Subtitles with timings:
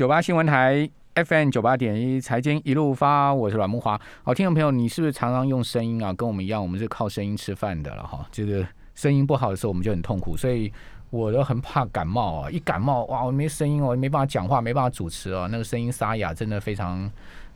[0.00, 4.00] 九八新闻台 FM 九八点一财经一路发，我是阮木华。
[4.22, 6.10] 好，听众朋友，你是不是常常用声音啊？
[6.14, 8.26] 跟我们一样，我们是靠声音吃饭的了哈。
[8.32, 10.72] 这个声音不好的时候，我们就很痛苦，所以
[11.10, 12.50] 我都很怕感冒啊。
[12.50, 16.98] 一感冒，哇，我没声音我，没办法讲话，没办法主持哦，那个声音沙哑，真的非常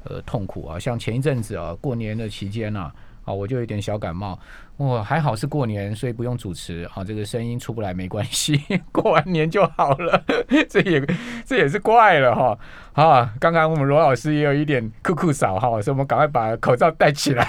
[0.03, 0.79] 呃痛苦啊。
[0.79, 2.81] 像前一阵子啊，过年的期间呢。
[2.81, 2.95] 啊，
[3.33, 4.39] 我就有点小感冒，
[4.79, 8.61] 哇，还好是过年，所以不用主持，啊，这个声音出不来没关系，
[8.93, 10.23] 过完年就好了，
[10.69, 11.01] 这也
[11.47, 12.59] 这也是怪了哈，
[12.93, 17.49] 啊，刚刚我们罗老师也有一点酷酷少哈，所以我们赶快把口罩戴起来，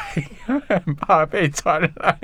[1.01, 2.19] 怕被传染，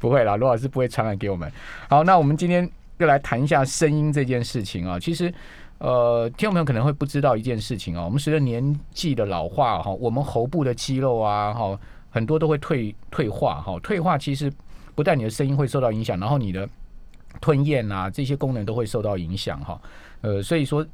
[0.00, 1.50] 不会啦，罗老师不会传染给我们。
[1.88, 2.68] 好，那我们今天
[2.98, 5.32] 又来谈一下声音这件事情啊，其实，
[5.78, 11.78] 呃，听众朋友可能会不知道一件事情啊，我们随着年纪的老化哈，我们喉部的肌肉啊，哈。
[12.16, 14.50] 很多都会退退化哈，退化其实
[14.94, 16.66] 不但你的声音会受到影响，然后你的
[17.42, 19.78] 吞咽啊这些功能都会受到影响哈。
[20.22, 20.86] 呃，所以说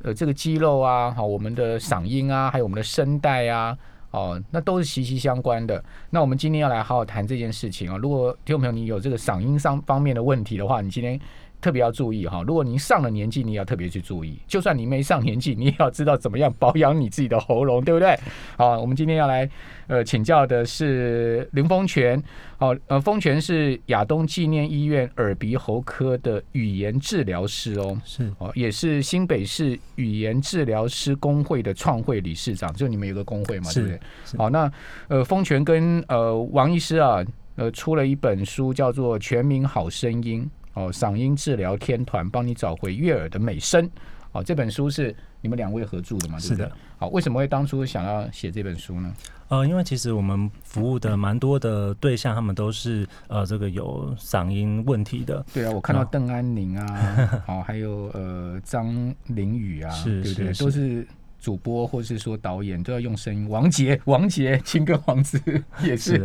[0.00, 3.76] 呃这个肌肉啊，好我们的嗓音啊，还有我们的声带啊，
[4.12, 5.84] 哦，那都是息息相关的。
[6.08, 7.98] 那我们今天要来好好谈这件事情啊。
[7.98, 11.20] 如果听众朋友你有这个嗓音上方面的问题的话，你今天。
[11.62, 14.36] 特别要注意哈，如果您上了年纪，你也要特别去注意。
[14.48, 18.18] 就算你没上年纪，你也要知道怎么样保养你自己的喉咙，对不对？
[18.58, 19.48] 好，我们今天要来
[19.86, 22.20] 呃请教的是林丰泉。
[22.58, 32.72] 好，呃，丰泉是亚东纪念医院耳鼻喉科的语言治疗师哦，是哦，也是新北市语言治疗师工会的创会理事长。
[32.74, 34.00] 就你们有个工会嘛，对不对？
[34.36, 34.70] 好，那
[35.06, 40.42] 呃，丰泉跟呃王医师啊，呃，出了一本书，叫做《全民好声音》。
[40.74, 43.88] 哦，嗓音治疗天团帮你找回悦耳的美声。
[44.32, 46.38] 哦，这本书是你们两位合著的嘛？
[46.38, 46.70] 是的。
[46.98, 49.12] 好，为什么会当初想要写这本书呢？
[49.48, 55.44] 呃，因为其实我们服务的蛮多的对象，他们都是呃这个有嗓音问题的。
[55.52, 60.52] 对啊，我看到邓安宁啊， 哦，还有呃张凌宇啊，对不对？
[60.54, 61.06] 都是。
[61.42, 65.40] 主播或是说导演都要用声音，王杰、 王杰、青歌王子
[65.82, 66.24] 也是，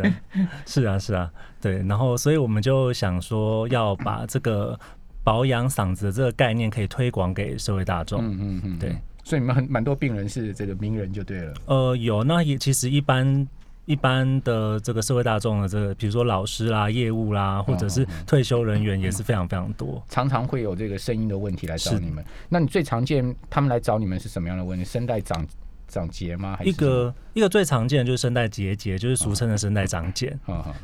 [0.64, 1.28] 是啊，是啊，
[1.60, 1.82] 对。
[1.82, 4.78] 然后，所以我们就想说，要把这个
[5.24, 8.24] 保养嗓子的这个概念可以推广给社会大众。
[8.24, 8.96] 嗯嗯嗯，对。
[9.24, 11.54] 所以你们很蛮多病人是这个名人就对了。
[11.66, 13.46] 呃，有，那也其实一般。
[13.88, 22.22] 一般的这个社会大众的这个，比如说老师啦、业务啦，或者是退休人员，也是非常非常多，常常会有这个声音的问题来找你们。
[22.50, 24.84] 那你最常见他们来找你们是什么样的问题？
[24.84, 25.46] 声带长
[25.88, 26.54] 长结吗？
[26.54, 30.38] 还是一个一个最常见的就是声带结节，就是俗称的声带长茧。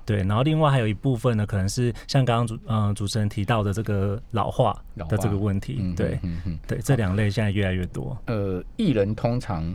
[0.07, 5.93] 对，然后另外还有一部分呢，可能是像刚刚主嗯主持人提到的这个老化的这个问题。
[5.95, 6.19] 对，
[6.67, 8.17] 对，这两类现在越来越多。
[8.29, 9.75] 呃，艺人通常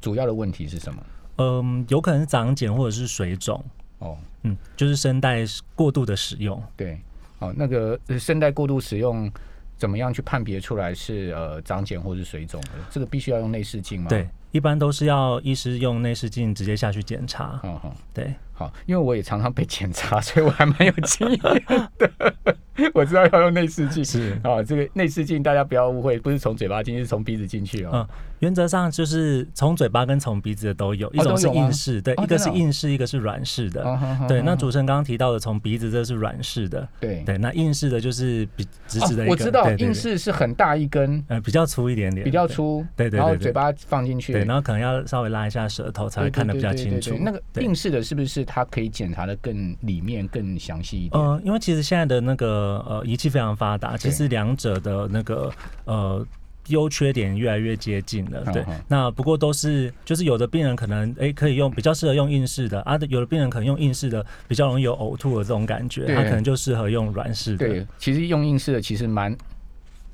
[0.00, 1.00] 主要的问题是什么？
[1.38, 3.64] 嗯，有可能是长茧或者是水肿
[3.98, 5.44] 哦，嗯，就是声带
[5.74, 6.62] 过度的使用。
[6.76, 7.00] 对，
[7.38, 9.30] 哦，那个声带过度使用，
[9.76, 12.70] 怎么样去判别出来是呃长茧或是水肿的？
[12.90, 14.08] 这个必须要用内视镜吗？
[14.08, 17.60] 对，一般都是要医师用内视镜直接下去检查。
[17.62, 21.38] 嗯哼，对，好，因为我也常常被检查， 所以我还蛮有经验
[21.96, 22.56] 的。
[22.94, 24.04] 我知道要用内视镜。
[24.04, 24.38] 是。
[24.42, 27.90] 啊，这个内视镜大家不要误会，不是从嘴巴进，是从鼻子进去哦。
[27.92, 28.06] 嗯，
[28.38, 33.98] 原则上就是从嘴巴跟从鼻子的都有，一种是硬式，对，一个是硬式，一个是软式的。
[34.28, 37.22] 对，那主持人刚刚提到的从鼻子这是软式的，对。
[37.24, 39.26] 对，那硬式的就是比直直的。
[39.26, 47.16] 我知道硬式是很大一根，呃，比较粗一点点，比较粗，对对，然后嘴巴放进去，对，然后可能要稍微拉一下舌头才会看得比较清楚。
[47.20, 51.22] 那个硬式的是不是它可以检查的更里面更详细一点？
[51.22, 53.54] 呃，因为其实现在的那个呃仪器非常。
[53.58, 55.50] 发达，其实两者的那个
[55.84, 56.24] 呃
[56.68, 58.44] 优缺点越来越接近了。
[58.52, 67.66] 对，那不过都是就是有的病人可能哎可以用比较适合用硬式的啊，有的病人可能用硬式的比较容易有呕吐的这种感觉，他可能就适合用软式的。
[67.66, 69.36] 对，其实用硬式的其实蛮。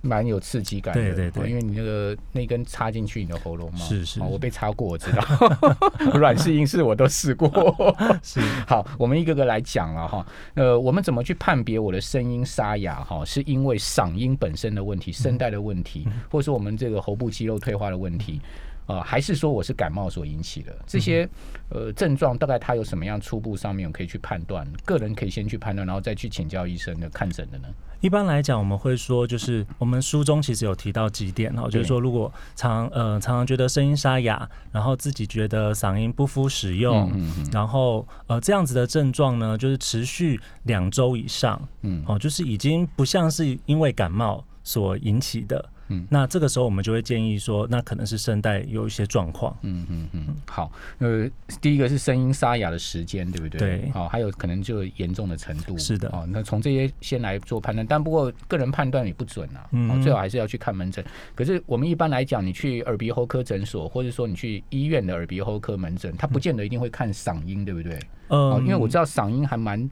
[0.05, 5.23] 蛮有刺激感的，对对对，因为你那个那根插进去你的喉咙嘛，是是，我被插过，我知道，
[6.19, 7.49] 软式硬式我都试过。
[8.23, 10.27] 是，好，我们一个个来讲了哈。
[10.55, 13.25] 呃，我们怎么去判别我的声音沙哑哈？
[13.25, 18.41] 是因为嗓音本身的问题、声带的问题，或者是我们这个喉部肌肉退化的问题？
[18.87, 21.29] 啊，还是说我是感冒所引起的这些
[21.71, 22.37] 呃症状？
[22.37, 24.67] 大概它有什么样初步上面我可以去判断？
[24.85, 27.69] 个人可以先去判断，然后再去请教医生的看诊的呢？
[28.01, 37.11] 一般来讲，我们会说，就是我们书中其实有提到几点哈，就是说如果常呃常常觉得声音沙哑，然后自己觉得嗓音不敷使用，
[37.51, 45.71] 然后呃这样子的症状呢，就是持续两周以上，嗯，哦，就是已经不像是因为感冒所引起的。
[45.89, 49.55] 嗯，那这个时候我们就会建议说，那可能是声带有一些状况。
[49.63, 51.29] 嗯嗯嗯，好，呃，
[51.61, 53.59] 第一个是声音沙哑的时间，对不对？
[53.59, 55.77] 对，好，还有可能就严重的程度。
[55.77, 61.05] 是的，哦，那从这些先来做判断，但不过个人判断也不准啊，嗯，最好还是要去看门诊。
[61.35, 67.99] 可是我们一般来讲，你去耳鼻喉科诊所，或者说你去医院的耳鼻喉科门诊，他不见得一定会看嗓音，对不对？
[68.29, 69.91] 嗯，因为我知道嗓音还蛮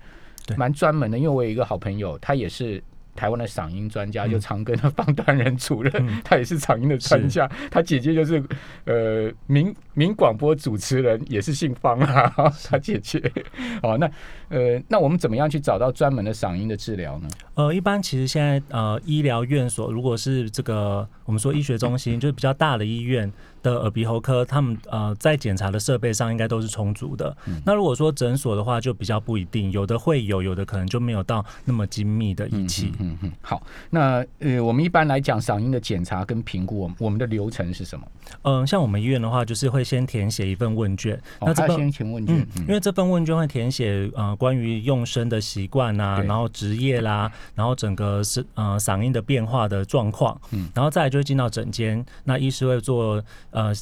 [0.57, 2.83] 蛮专门的，因为我有一个好朋友，他也是。
[3.15, 5.93] 台湾的嗓音专家就常跟的方端人主任，
[6.25, 7.51] 他也是嗓音的专家。
[7.71, 8.43] 他姐姐就是
[8.85, 12.33] 呃民民广播主持人，也是姓方啊。
[12.69, 13.21] 他姐姐
[13.83, 14.11] 哦，那
[14.49, 17.29] 呃那我们怎么样去找到专门的嗓音的治疗呢？
[17.55, 23.31] 呃，一般其实现在呃医疗院所，如果是这个我们说医学中心， 就是比较大的医院。
[23.63, 27.35] 的耳鼻喉科，他们呃在检查的设备上应该都是充足的。
[27.65, 32.93] 那如果说诊所的话，就比较不一定，有的会有，有的可能就没有到那么精密的仪器。
[32.99, 33.33] 嗯嗯。
[33.41, 38.07] 好，那呃，我们一般来讲，嗓音的检查跟评估，我们的流程是什么？
[38.43, 41.21] 嗯，像我们医院的话，就是会先填写一份问卷。
[41.41, 50.41] 那这先填问卷，嗯因为这份问卷会填写呃关于用声的习惯啊，然后职业啦，然后整个是呃嗓音的变化的状况。
[50.51, 50.69] 嗯。
[50.75, 53.23] 然后再来就会进到诊间，那医师会做。
[53.53, 53.73] 呃，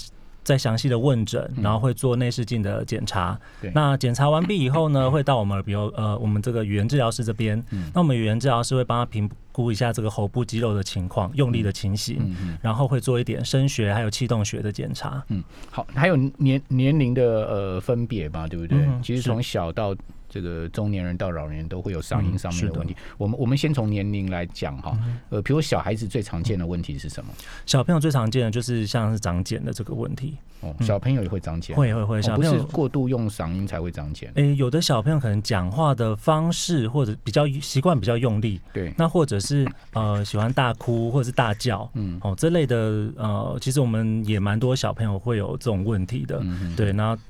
[0.44, 3.38] 再详细的问诊，然后会做内视镜的检查。
[3.75, 7.62] 那检查完毕以后呢，会到我们比如呃，我们这个语言治疗师这边。
[7.94, 9.28] 那我们语言治疗师会帮他评
[9.60, 15.22] 估一下这个喉部肌肉的情况、用力的情形，然后会做一点声学还有气动学的检查。
[15.28, 18.78] 嗯，好，还有年年龄的呃分别吧，对不对？
[19.02, 19.94] 其实从小到。
[20.32, 22.94] 这个中年人到老年人都会有嗓音上面的问题。
[23.18, 24.96] 我们我们先从年龄来讲哈，
[25.28, 27.32] 呃，比如小孩子最常见的问题是什么？
[27.66, 30.36] 小朋友最常见的就是像是长茧的这个问题。
[30.60, 34.30] 哦，小朋友也会长茧，会会会，小朋友过度用嗓音才会长茧。
[34.36, 39.50] 诶，有的小朋友可能讲话的方式或者比较习惯比较用力，对，那或者是
[39.93, 42.76] 呃喜欢大哭或者是大叫，嗯，哦这类的
[43.17, 46.43] 呃，其实我们也蛮多小朋友会有这种问题的，
[46.76, 47.20] 对，然后。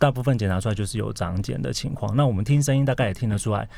[0.00, 3.68] 大部分检查出来就是有长茧的情况，那我们听声音大概也听得出来，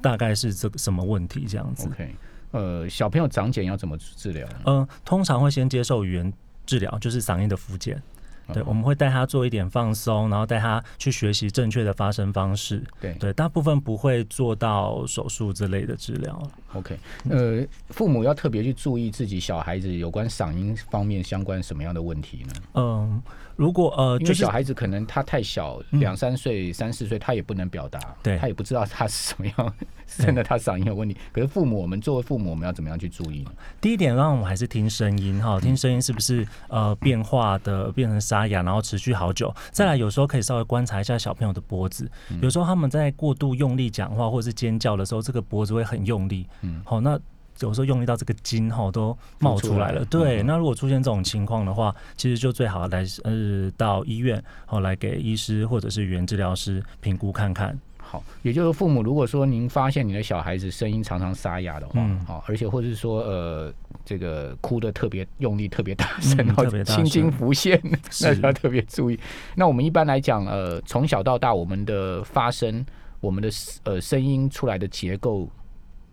[0.00, 1.86] 大概是这个什么问题这样子。
[1.88, 2.14] OK，
[2.52, 4.48] 呃，小朋友长茧要怎么治疗？
[4.64, 6.32] 嗯，通常会先接受语言
[6.64, 8.02] 治疗，就是嗓音的复健。
[8.52, 12.82] 对，我们会带他做一点放松，然后带他去学习正确的发声方式。
[13.00, 16.42] 对对，大部分不会做到手术之类的治疗。
[16.74, 16.98] OK，
[17.28, 22.52] 呃，父母要特别去注意自己小孩子有关嗓音方面相关什么样的问题呢？
[22.74, 23.22] 嗯。
[23.56, 29.74] 如果呃，就是小孩子可能他太小，两三岁、三四岁，他也不能表达，对他也不知道他是什么样，
[30.18, 31.16] 真的他嗓音有问题。
[31.32, 33.50] 可是父母，我们作为父母，我们要怎么样去注意呢？
[33.80, 39.54] 第一点，让我们还是听声音哈，听声音是不是呃变化的变成沙哑，然后持续好久。
[39.70, 42.10] 再来，有时候可以稍微观察一下小朋友的脖子，
[42.42, 46.46] 有时候他们在过度用力讲话或者是尖叫的时候，这个脖子会很用力。
[46.60, 47.18] 嗯，好，那。
[47.60, 50.42] 有时候用力到这个筋哈都冒出来了，对。
[50.42, 57.78] 那如果出现这种情况的话，其实就最好来呃到医院，后来给医师或者是语言治疗师评估看看。
[57.98, 63.72] 好，也就是父母如果说您发现你的小孩子声音常常沙哑的话，好，而且或者是说呃
[64.04, 67.80] 这个哭的特别用力、特别大声，然后青筋浮现，
[68.22, 69.18] 那要特别注意。
[69.56, 72.86] 那我们一般来讲，呃，从小到大，我们的发声，
[73.18, 73.48] 我们的
[73.82, 75.50] 呃声音出来的结构。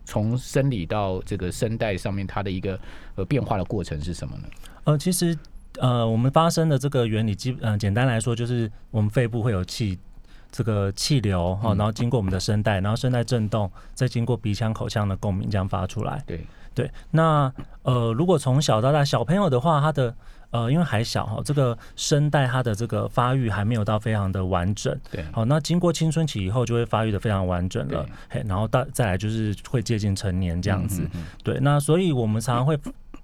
[0.04, 2.78] 从生理到这个声带上面，它的一个
[3.14, 4.44] 呃变化的过程是什么呢？
[4.84, 5.36] 呃，其实
[5.78, 9.98] 呃，我们发声的这个原理，基呃简单来说，就是我们肺部会有气，
[10.52, 16.22] 这个气流哈，然后经过我们的声带，然后声带震动，再经过鼻腔、口腔的共鸣，这样发出来。
[16.26, 17.52] 对对，那
[17.82, 20.14] 呃，如果从小到大，小朋友的话，他的
[20.54, 24.96] 呃，因为还小哈，这个声带它的这个发育还没有到非常的完整。
[25.10, 28.06] 对，好，那经过青春期以后就会发育的非常完整了。
[28.28, 31.02] 嘿，然后到再来就是会接近成年这样子。
[31.42, 32.78] 对，那所以我们常常会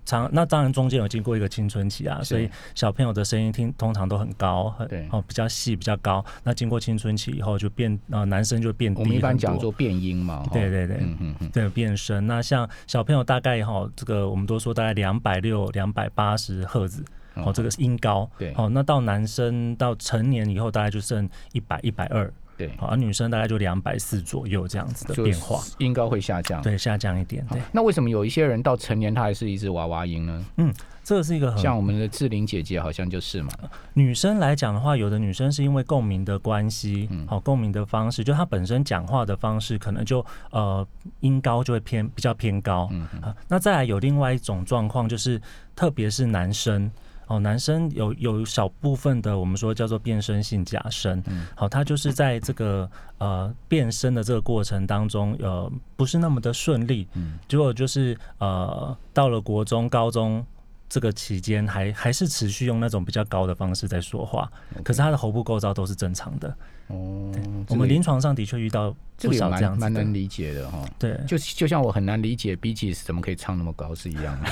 [0.04, 6.24] 常那当然中间有经过一个青春期啊，所以小朋友的声音听通常都很高，很哦比较细比较高。
[6.42, 9.02] 那经过青春期以后就变呃男生就变低。
[9.02, 10.44] 我们一般讲做变音嘛。
[10.52, 12.26] 对对对，嗯嗯嗯，对变声。
[12.26, 17.04] 那像小朋友大概哈这个我们都说大概两百六两百八十赫兹。
[17.34, 27.60] 哦，这个是音高，对，哦，那到男生到成年以后，大概就剩一百一百二，对，而女生大概就两百四左右这样子的变化，音高会下降，对，下降一点，对。
[27.72, 30.44] 那为什么有一些人到成年他还是一只娃娃音呢？
[30.56, 33.50] 嗯，这个是一个像我们的志玲姐姐好像就是嘛。
[33.94, 40.86] 女生来讲的话，有的女生是因为共鸣的关系，好，共鸣的方式，就她本身讲话的方式可能就呃
[41.20, 43.34] 音高就会偏比较偏高，嗯嗯。
[43.48, 45.40] 那再来有另外一种状况，就是
[45.74, 46.90] 特别是男生。
[47.30, 51.22] 哦，男生有有小部分的我们说叫做变声性假声，
[51.54, 57.06] 好，他就是在这个呃变声的这个过程当中，呃不是那么的顺利，
[57.46, 60.44] 结果就是呃到了国中、高中
[60.90, 64.50] 这个期间还还是持续用那种比较高的方式在说话，
[64.82, 66.48] 可是他的喉部构造都是正常的。
[66.88, 67.32] 哦，
[67.68, 70.84] 我们临床上的确遇到不少这样蛮难理解的哈。
[70.98, 74.50] 对，就就像我很难理解 B G 怎么可以唱那么高是一样的。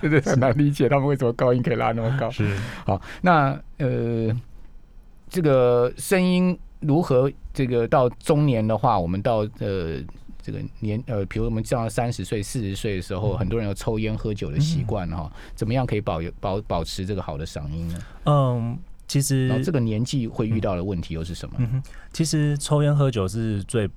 [0.00, 2.30] 对 对，很难理解他们为什么高音可以拉那么高。
[2.30, 2.56] 是，
[2.86, 4.34] 好，那呃，
[5.28, 7.30] 这个声音如何？
[7.52, 10.02] 这个到中年的话，我们到呃。
[10.42, 17.98] 这个年呃，比如我们到三十岁、四十岁的时候，很多人有抽烟喝酒的习惯哈，怎么样可以保保保持这个好的嗓音呢？
[18.26, 21.54] 嗯，其实这个年纪会遇到的问题又是什么？
[21.58, 21.82] 嗯
[22.12, 23.88] 其实抽烟喝酒是最。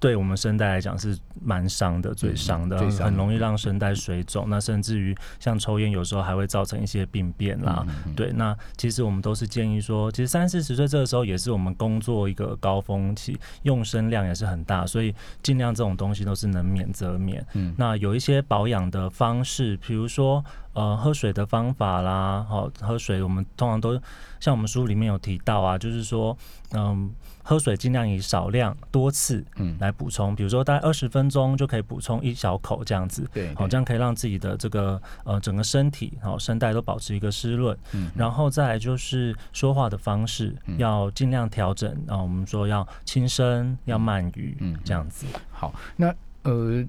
[0.00, 4.46] 对我们声带来讲是蛮伤的，最伤的，很容易让声带水肿。
[4.48, 7.86] 那甚至于像抽烟，有时候还会造成一些病变啦。
[8.16, 17.46] 对，那其实我们都是建议说，其实三四十岁这个时候也是我们工作一个高峰期，用声量也是很大，所以尽量这种东西都是能免则免。
[17.52, 20.42] 嗯，那有一些保养的方式，比如说
[20.72, 24.00] 呃喝水的方法啦，好喝水，我们通常都
[24.38, 26.36] 像我们书里面有提到啊，就是说
[26.72, 27.12] 嗯。
[27.42, 45.26] 喝水尽量以少量多次嗯来补充，比如说大概二十分钟就可以补充一小口这样子，对，好这样可以让自己的这个呃整个身体然后声带都保持一个湿润，嗯，然后再来就是说话的方式要尽量调整啊，我们说要轻声要慢语，嗯，这样子。
[45.50, 46.84] 好，那呃。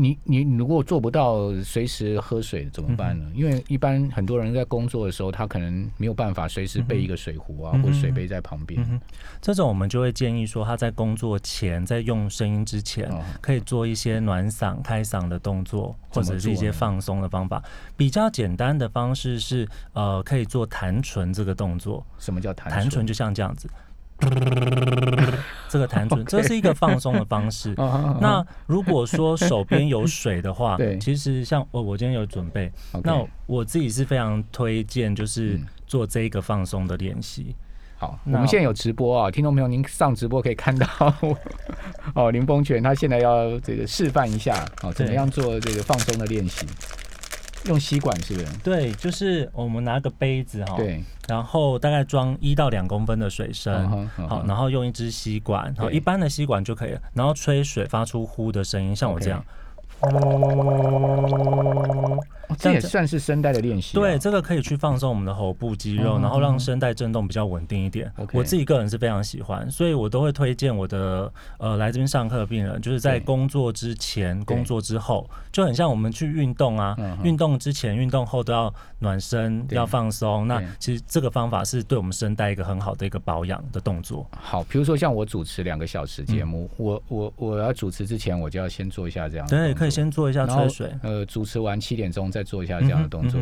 [0.00, 3.24] 你你如果做不到随时喝水怎么办呢？
[3.34, 9.00] 因为一般很多人在工作的时候，他可能没有办法随时备一个水壶啊，或者水杯在旁边。
[9.42, 17.62] 这种我们就会建议说，他在工作前，在用声音之前，可以做一些暖嗓、开嗓的动作，或者是一些放松的方法。
[17.96, 22.04] 比较简单的方式是，呃，可以做弹唇这个动作。
[22.18, 22.70] 什么叫弹？
[22.70, 23.68] 弹唇就像这样子。
[25.68, 27.74] 这个弹唇，这是一个放松的方式。
[28.20, 32.70] 那如果说手边有水的话， 其实像我我今天有准备，
[33.04, 37.54] 那我自己是非常推荐，就是做这一个放松的练习。
[37.96, 40.86] 好，我们现在有直播啊，听众朋友，您上直播可以看到
[42.14, 46.66] 哦，林峰泉他现在要这个示范一下，哦，怎么样做这个放松的练习。
[47.66, 48.46] 用吸管是不是？
[48.64, 59.44] 对，就是我们拿个杯子哈，对，然后大概装一到两公分的水深，好，然后用一支吸管，然后一般的吸管就可以了，然后吹水发出呼的声音，像我这样。
[62.58, 63.94] 这也算是声带的练习。
[63.94, 68.12] 对，这个可以去放松我们的喉部肌肉，然后让声带震动比较稳定一点。
[68.32, 80.46] 我自己个人是非常喜欢，所以我都会推荐我的呃来这边上课的病人，就是在工作之前、工作之后，就很像我们去运动啊，运动之前、运动后都要暖身、要放松。
[80.46, 84.26] 那其实这个方法是对我们声带一个很好的一个保养的动作。
[84.40, 89.46] 好，比如说像我主持两个小时节目，我我我要主持之前，我就要先做一下这样。
[89.46, 90.92] 对，可以先做一下吹水。
[91.02, 92.39] 呃，主持完七点钟再。
[92.40, 93.38] 再做一下这样的动作，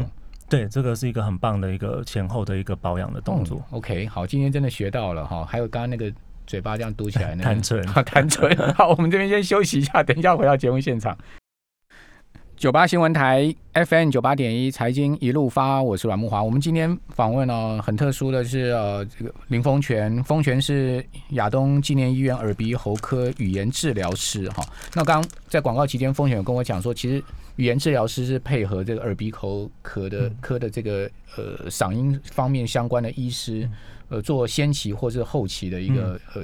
[0.49, 3.65] 对，这个是一个很棒的一个前后的一个保养的动作。
[3.71, 5.45] OK，好，今天真的学到了哈。
[5.45, 6.13] 还有刚刚那个
[6.49, 8.75] 嘴巴这样嘟起来那个 弹唇，弹唇。
[8.75, 11.17] 好，我们这边先休息一下，等一下回到节目现场。
[12.57, 16.43] 九八新闻台 FM 九八点一财经一路发，我是阮木华。
[16.43, 24.65] 我们今天访问呢，很特殊的是呃，这个林峰泉，峰泉是亚东纪念医院耳鼻喉科语言治疗师哈。
[24.95, 27.23] 那刚在广告期间，峰泉有跟我讲说，其实。
[27.59, 33.69] 语言治疗师是配合这个耳鼻喉科的科的这个呃嗓音方面相关的医师，
[34.09, 36.43] 呃做先期或是后期的一个呃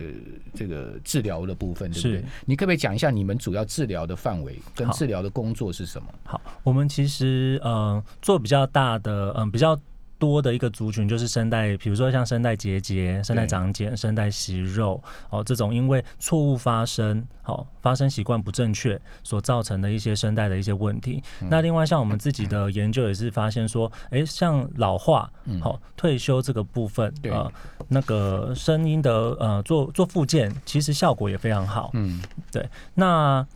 [0.53, 2.25] 这个治疗的部分，对不对？
[2.47, 6.09] 你可不可以讲一下你们主要治疗的范围跟治疗的工作是什么？
[6.25, 9.81] 好，我们其实呃做比较大的嗯比较。
[10.19, 21.23] 多的一个族群就是声带，比如说像声带结节、声带长茧、声带息肉哦，这种因为错误发声、好发声习惯不正确所造成的一些声带的一些问题。
[21.51, 25.31] 那另外像我们自己的研究也是发现说，哎，像老化、
[25.61, 27.53] 好退休这个部分，呃，
[27.89, 31.91] 那个声音的呃做做复健，其实效果也非常好。
[31.95, 33.47] 嗯，对，那。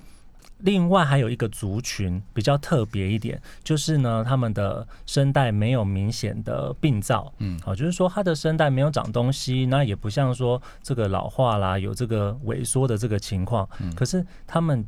[0.59, 14.85] 另外还有一个族群比较特别一点，就是呢，他们的声带没有明显的病灶，嗯，好，就是说他的声带没有长东西，那也不像说这个老化啦，有这个萎缩的这个情况，可是他们。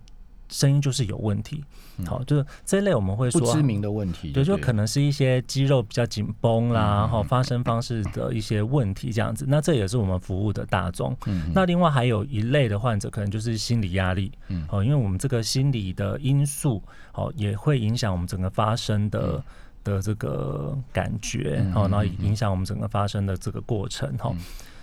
[0.51, 1.65] 声音就是有问题，
[2.05, 9.45] 好，就是这一类我们会说不知名的问题，对，就可能是一些肌肉比较紧绷啦，哈，发声方式的一些问题这样子。
[9.49, 11.17] 那这也是我们服务的大众。
[11.55, 16.83] 那另外还有一类的患者，可能就是心理压力，嗯，哦，因为我们这个心理的因素，
[17.15, 19.43] 哦，也会影响我们整个发声的
[19.85, 24.35] 的这个感觉，哦，然后影响我们整个发声的这个过程，哈。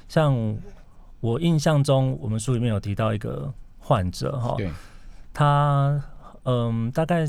[0.08, 0.34] 像
[1.20, 4.56] 我印象中，我们书里面有提到一个患者，哈。
[5.38, 6.02] 他
[6.46, 7.24] 嗯，大概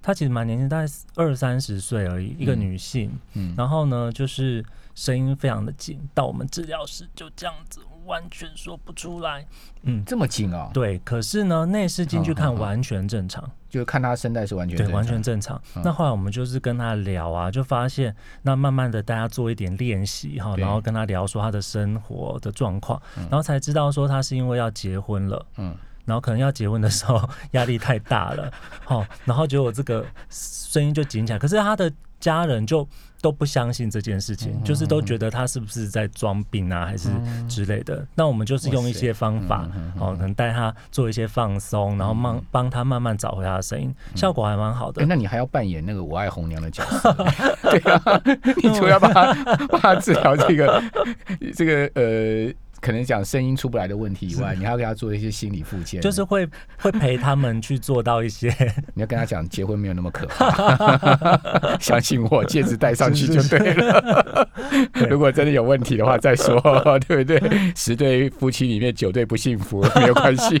[0.00, 3.10] 她其实蛮年轻，大概二三十岁而已，一个女性。
[3.34, 4.64] 嗯，然后呢，就是
[4.94, 7.80] 声音非常的紧，到我们治疗室就这样子。
[8.04, 9.44] 完全说不出来，
[9.82, 10.70] 嗯，这么紧啊？
[10.72, 15.60] 对，可是呢，内视镜去看完全正常，就是看他声带是完全对，完全正常。
[15.82, 25.74] 那后来我们就是跟他聊啊，就发现，那慢慢的大家做一点练习哈，然后跟他聊说他的生活的状况，然后才知道说他是因为要结婚了，嗯，
[26.06, 28.50] 然后可能要结婚的时候 压力太大了，
[28.84, 32.88] 好，然后结果这个声音就紧起来，可是他的家人就。
[33.22, 37.08] 都不相信这件事情，就是都觉得他是不是在装病啊，还是
[37.48, 38.06] 之类的。
[38.14, 39.66] 那我们就是用一些方法，
[39.98, 45.04] 哦，可能带他做一些放松，然后慢帮他慢慢找回他的声音，效果还蛮好的。
[45.06, 47.12] 那你还要扮演那个我爱红娘的角色，
[47.70, 48.22] 对啊，
[48.62, 49.34] 你除了帮他
[49.66, 50.82] 帮他治疗这个
[51.56, 52.54] 这个呃。
[52.80, 58.48] 可能讲声音出不来的问题以外，你还要给他做一些心理附件，就是会会陪他们去做到一些。
[58.94, 64.48] 你要跟他讲，结婚没有那么可怕， 相信我，戒指戴上去就对了。
[65.08, 66.60] 如果真的有问题的话再说，
[67.06, 67.72] 对不对？
[67.74, 70.58] 十对夫妻里面九对不幸福，没有关系。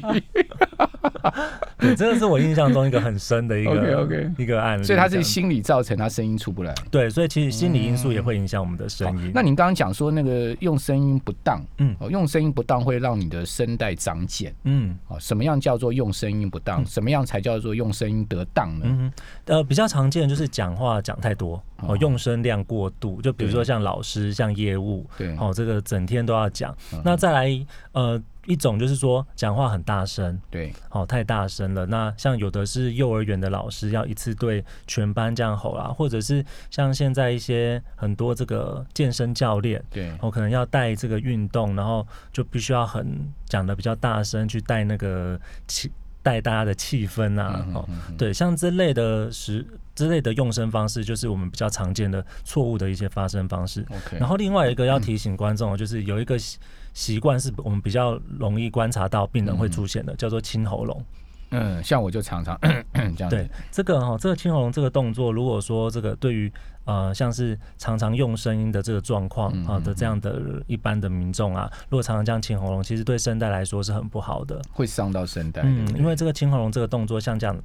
[1.78, 4.84] 对，真的是我印象中一个很深的一个一个案例。
[4.84, 6.74] 所以他是心理造成他声音出不来。
[6.90, 9.30] 对，所以其实心理因素也会影响我们的声音。
[9.34, 16.84] 那您刚刚讲说那个用声音不当，嗯，用声音不当会让你的声带长茧，嗯，啊，什么样叫做用声音不当？
[16.86, 18.86] 什么样才叫做用声音得当呢？
[18.88, 19.12] 嗯，
[19.44, 26.74] 呃，比较常见的就是讲话讲太多，哦，用声量过度，就比如说像老师、像业务，对，哦，这个整天都要讲。
[27.04, 28.22] 那再来，呃。
[28.46, 31.84] 一种就是说讲话很大声，对，哦，太大声了。
[31.86, 45.90] 那像有的是幼儿园的老师要一次对全班这样吼啦，或者是像现在一些很多这个健身教练，对，我可能要带这个运动，然后就必须要很讲的比较大声去带那个气，
[46.26, 49.64] 带大家的气氛啊，哦，对，像这类的时
[49.94, 53.86] 之类的用声方式，就是我们比较常见的错误的一些发声方式。
[54.18, 56.36] 然后另外一个要提醒观众，就是有一个。
[56.96, 61.04] 习惯是我们比较容易观察到病人会出现的，叫做清喉咙。
[61.50, 62.58] 嗯，像我就常常
[62.92, 63.28] 这样。
[63.30, 66.52] 对，这个哈，这个青喉咙这个动作，如果说这个对于
[66.84, 75.62] 呃像是常常用声音的这个状况啊的这样的一般的民众啊，如果常常这样清喉咙，其实对声带来说是很不好的，会伤到声带。
[75.64, 77.56] 嗯，因为这个清喉咙这个动作，像这样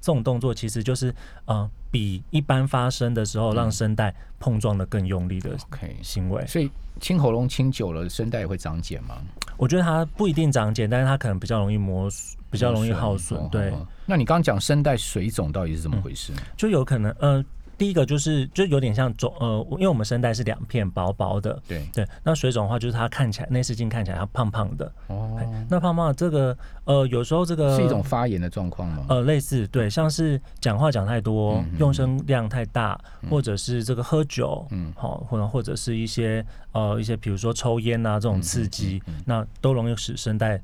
[0.00, 1.14] 这种动作，其实就是
[1.46, 5.56] 呃比一般发声的时候让声带碰撞的更用力的
[6.02, 6.70] 行为，所以。
[7.00, 9.18] 清喉咙清久了，声带也会长茧吗？
[9.56, 12.10] 我觉得它不一定长茧，但是它可能比较容易磨，
[12.50, 13.48] 比较容易耗损。
[13.50, 13.72] 对，
[14.04, 16.42] 那你刚刚讲声带水肿到底是怎么回事呢？
[16.56, 17.44] 就有可能，呃。
[17.78, 22.04] 第一个就是就有点像肿呃，因为我们声带是两片薄薄的，对对。
[22.24, 25.40] 那水肿的话，就是它看起来内视镜看起来它胖胖的哦。
[25.70, 29.06] 那胖胖的这个呃，有时候这个是一种发炎的状况吗？
[29.08, 40.60] 呃，类似对，像是讲话讲太多，用声量太大，或者是这个喝酒，嗯，好，或者或者是一些呃一些比如说抽烟啊这种刺激，那都容易使声带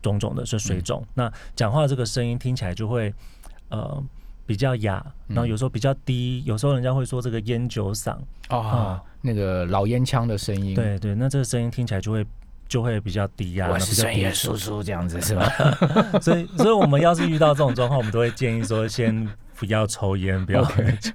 [0.00, 1.04] 肿肿的，是水肿。
[1.12, 3.12] 那讲话这个声音听起来就会
[3.68, 4.02] 呃。
[4.48, 8.16] 比较哑，然后有时候比较低，有时候人家会说这个烟酒嗓
[8.48, 10.74] 啊，那个老烟枪的声音。
[10.74, 12.26] 对对，那这个声音听起来就会
[12.66, 15.46] 就会比较低呀，我是专业叔叔这样子是吧？
[16.22, 19.28] 所以所以我们要是遇到这种状况，我们都会建议说先。
[19.58, 21.10] 不要抽烟，不要喝酒。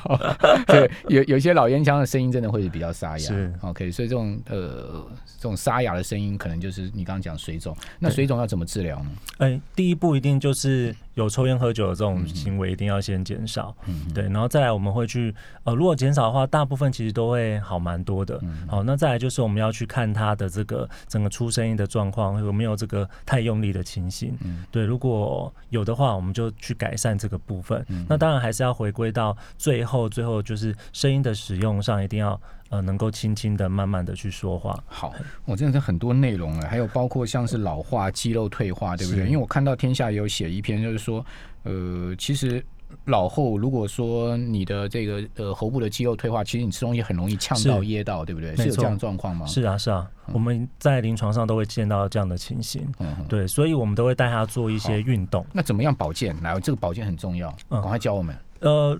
[0.66, 3.18] 对，有有些老烟枪的声音真的会比较沙哑。
[3.18, 5.06] 是 OK，所以这种呃
[5.38, 7.74] 这种沙哑的声音，可能就是你刚刚讲水肿。
[7.98, 9.10] 那水肿要怎么治疗呢？
[9.38, 13.74] 哎，第一步一定就是有抽烟喝酒的这种行为，一定要先减少。
[13.86, 18.38] 嗯，对，然后再来我们会去呃，如果减少的话，大部分其实都会好蛮多的。
[18.66, 24.36] 好，那再来就是我们要去看他的这个整个出声音的状况有没有这个太用力的情形。
[24.44, 27.77] 嗯，对，如果有的话，我们就去改善这个部分。
[28.08, 34.78] 那当然还是要回归到最后，最后就是声音的使用上，一定要呃能够轻轻的、慢慢的去说话。
[34.86, 35.14] 好，
[35.44, 39.24] 我真的是很多内容了，还有包括像是老化、肌肉退化，对不对？
[39.26, 41.24] 因为我看到天下有写一篇，就是说，
[41.64, 42.64] 呃，其实。
[43.04, 48.54] 老后，如果说你的这个呃喉部的肌肉退化，其实你吃东西很容易呛到、噎到，对不对？
[48.56, 49.46] 是有这样状况吗？
[49.46, 52.86] 是啊，是啊，我们在临床上都会见到这样的情形。
[52.98, 55.44] 嗯，对，所以我们都会带他做一些运动。
[55.52, 56.36] 那怎么样保健？
[56.42, 58.36] 来，这个保健很重要，赶快教我们。
[58.60, 58.98] 呃。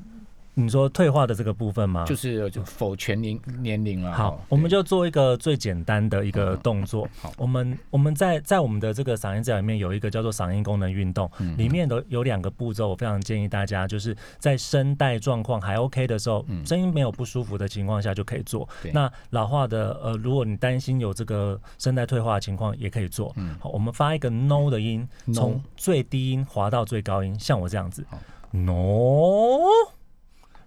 [0.61, 2.05] 你说退化的这个部分吗？
[2.05, 4.13] 就是就否全年年龄了。
[4.13, 7.09] 好，我们就做一个最简单的一个动作。
[7.21, 18.69] 好，我们我们在在我们的这个嗓音治疗里面有一个叫做嗓音功能运动，里面的有两个步骤，我非常建议大家就是在声带状况还 OK 的时候，声音没有不舒服的情况下就可以做。
[18.93, 23.33] 那老化的呃，如果你担心有这个声带退化的情况，也可以做。
[23.61, 28.05] 好，我们发一个 no 的音，从最低音滑到最高音，像我这样子。
[28.51, 28.73] no，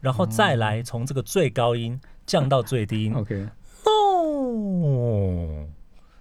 [0.01, 3.49] 然后再来从这个最高音降到最低音，OK，no。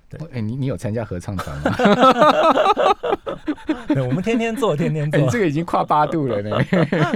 [0.09, 1.73] 对，哎，你你有参加合唱团吗？
[3.89, 5.29] 对，我们天天做，天天做。
[5.31, 6.51] 这个已经跨八度了呢。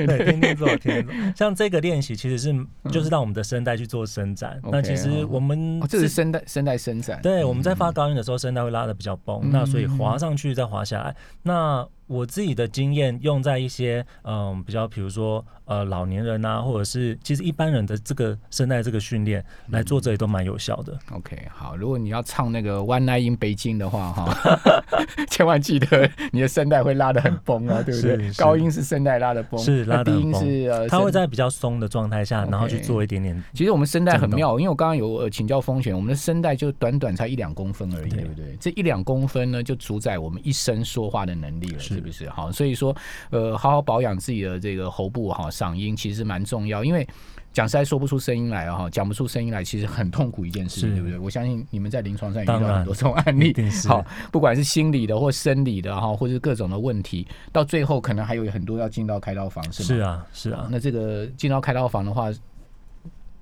[0.06, 1.32] 对，天天做，天天做。
[1.36, 2.54] 像这个练习，其实是
[2.90, 4.60] 就是让我们的声带去做伸展。
[4.70, 7.20] 那其实我们这是声带声带伸展。
[7.22, 11.14] 对，我们在发高音的时候，声带会拉的比较崩，那所以滑上去再滑下来。
[11.42, 20.98] 那我自己的经验用在一些嗯比较，比如说呃老年人啊，或者是其实一般人的这个声带这个训练来做，这里都蛮有效的。
[21.12, 24.60] OK，好，如果你要唱那个 One Night in 北京的话，哈，
[25.30, 28.30] 千万记得你的声带会拉的很崩啊， 对不对？
[28.34, 33.42] 高音是声带拉的崩，是拉的低音是呃，它会在比较松的状态下，然后去做一点点。
[33.54, 38.54] 其实我们声带很妙，因为我刚刚有请教风险，我们的声带就短短才一两公分而已，对不对？
[38.60, 42.28] 这一两公分呢，就主宰我们一生说话的能力了，是不是？
[42.28, 42.74] 好，所以。
[42.74, 42.92] 说，
[43.30, 47.06] 呃，好好保养自己的这个喉部哈，嗓音其实蛮重要，因为
[47.54, 51.16] 讲实在说不出声音来哈，讲不出声音来，其实很痛苦一件事，对不对？
[51.16, 53.54] 我相信你们在临床上遇到很多这种案例，
[53.88, 59.86] 好，不管是心理的或生理的哈，或者各种的问题，到最后可能还有很多要进到开刀房，是吗？
[59.86, 60.68] 是啊，是啊。
[60.70, 62.30] 那这个进到开刀房的话，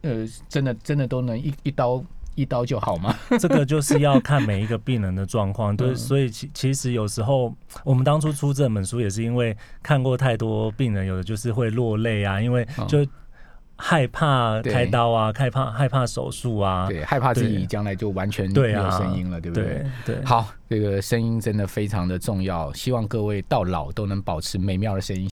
[0.02, 2.04] 呃，真的真的都能一一刀。
[2.34, 3.14] 一刀就好吗？
[3.38, 13.06] 这个就是要看每一个病人的状况， 对，所以其其实有时候我们当初出这本书也是因为看过太多病人，有的就是会落泪啊，因为就
[13.76, 19.84] 害怕开刀啊，害怕害怕手术啊，对，害怕自己将来就完全没有声音了，对不对？
[20.04, 25.20] 对，好，这个声音真的非常的重要，希望各位到老都能保持美妙的声音。